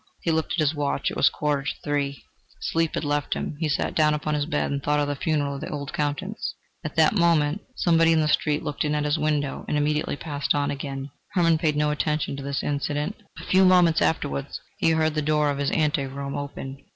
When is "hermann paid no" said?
11.33-11.91